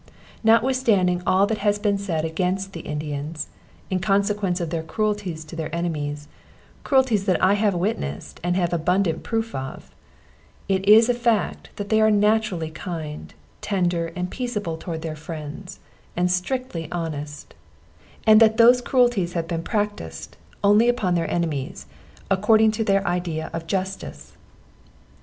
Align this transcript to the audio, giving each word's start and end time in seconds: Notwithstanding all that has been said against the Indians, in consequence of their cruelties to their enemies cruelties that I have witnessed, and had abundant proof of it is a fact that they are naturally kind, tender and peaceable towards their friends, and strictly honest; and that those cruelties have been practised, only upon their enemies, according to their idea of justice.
Notwithstanding 0.43 1.21
all 1.27 1.45
that 1.45 1.59
has 1.59 1.77
been 1.77 1.99
said 1.99 2.25
against 2.25 2.73
the 2.73 2.79
Indians, 2.79 3.49
in 3.91 3.99
consequence 3.99 4.59
of 4.59 4.71
their 4.71 4.81
cruelties 4.81 5.45
to 5.45 5.55
their 5.55 5.69
enemies 5.75 6.27
cruelties 6.83 7.25
that 7.25 7.39
I 7.39 7.53
have 7.53 7.75
witnessed, 7.75 8.39
and 8.43 8.55
had 8.55 8.73
abundant 8.73 9.21
proof 9.21 9.53
of 9.53 9.93
it 10.67 10.89
is 10.89 11.07
a 11.07 11.13
fact 11.13 11.69
that 11.75 11.89
they 11.89 12.01
are 12.01 12.09
naturally 12.09 12.71
kind, 12.71 13.31
tender 13.61 14.07
and 14.15 14.31
peaceable 14.31 14.75
towards 14.77 15.03
their 15.03 15.15
friends, 15.15 15.79
and 16.17 16.31
strictly 16.31 16.91
honest; 16.91 17.53
and 18.25 18.39
that 18.39 18.57
those 18.57 18.81
cruelties 18.81 19.33
have 19.33 19.47
been 19.47 19.61
practised, 19.61 20.35
only 20.63 20.89
upon 20.89 21.13
their 21.13 21.29
enemies, 21.29 21.85
according 22.31 22.71
to 22.71 22.83
their 22.83 23.05
idea 23.07 23.51
of 23.53 23.67
justice. 23.67 24.33